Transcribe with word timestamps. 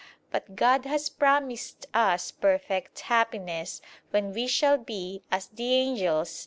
But 0.31 0.55
God 0.55 0.85
has 0.85 1.09
promised 1.09 1.85
us 1.93 2.31
perfect 2.31 3.01
happiness, 3.01 3.83
when 4.09 4.33
we 4.33 4.47
shall 4.47 4.79
be 4.79 5.21
"as 5.31 5.45
the 5.49 5.75
angels 5.75 6.39